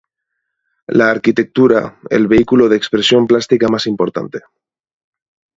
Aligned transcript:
La 0.87 1.11
arquitectura 1.11 1.99
el 2.09 2.27
vehículo 2.27 2.69
de 2.69 2.75
expresión 2.75 3.27
plástica 3.27 3.67
más 3.67 3.85
importante. 3.85 4.39